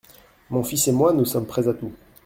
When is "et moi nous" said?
0.87-1.25